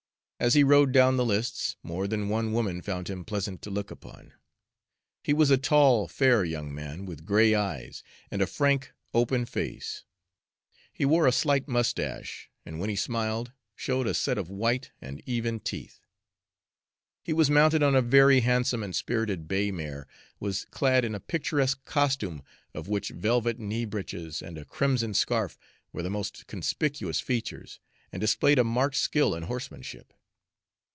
As 0.41 0.55
he 0.55 0.63
rode 0.63 0.91
down 0.91 1.17
the 1.17 1.23
lists, 1.23 1.75
more 1.83 2.07
than 2.07 2.27
one 2.27 2.51
woman 2.51 2.81
found 2.81 3.11
him 3.11 3.23
pleasant 3.23 3.61
to 3.61 3.69
look 3.69 3.91
upon. 3.91 4.33
He 5.23 5.33
was 5.33 5.51
a 5.51 5.55
tall, 5.57 6.07
fair 6.07 6.43
young 6.43 6.73
man, 6.73 7.05
with 7.05 7.27
gray 7.27 7.53
eyes, 7.53 8.01
and 8.31 8.41
a 8.41 8.47
frank, 8.47 8.91
open 9.13 9.45
face. 9.45 10.03
He 10.91 11.05
wore 11.05 11.27
a 11.27 11.31
slight 11.31 11.67
mustache, 11.67 12.49
and 12.65 12.79
when 12.79 12.89
he 12.89 12.95
smiled, 12.95 13.51
showed 13.75 14.07
a 14.07 14.15
set 14.15 14.39
of 14.39 14.49
white 14.49 14.89
and 14.99 15.21
even 15.27 15.59
teeth. 15.59 15.99
He 17.23 17.33
was 17.33 17.51
mounted 17.51 17.83
on 17.83 17.93
a 17.95 18.01
very 18.01 18.39
handsome 18.39 18.81
and 18.81 18.95
spirited 18.95 19.47
bay 19.47 19.69
mare, 19.69 20.07
was 20.39 20.65
clad 20.71 21.05
in 21.05 21.13
a 21.13 21.19
picturesque 21.19 21.85
costume, 21.85 22.41
of 22.73 22.87
which 22.87 23.09
velvet 23.09 23.59
knee 23.59 23.85
breeches 23.85 24.41
and 24.41 24.57
a 24.57 24.65
crimson 24.65 25.13
scarf 25.13 25.55
were 25.93 26.01
the 26.01 26.09
most 26.09 26.47
conspicuous 26.47 27.19
features, 27.19 27.79
and 28.11 28.19
displayed 28.19 28.57
a 28.57 28.63
marked 28.63 28.95
skill 28.97 29.35
in 29.35 29.43
horsemanship. 29.43 30.15